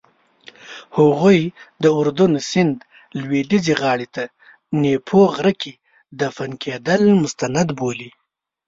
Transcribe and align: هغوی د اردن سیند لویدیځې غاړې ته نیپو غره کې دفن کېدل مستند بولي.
هغوی 0.97 1.39
د 1.83 1.85
اردن 1.99 2.33
سیند 2.49 2.77
لویدیځې 3.19 3.73
غاړې 3.81 4.07
ته 4.15 4.23
نیپو 4.81 5.21
غره 5.33 5.53
کې 5.61 5.73
دفن 6.19 6.51
کېدل 6.63 7.01
مستند 7.21 7.67
بولي. 7.79 8.09